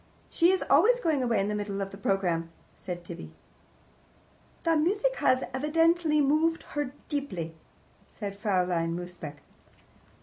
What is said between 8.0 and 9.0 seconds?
said Fraulein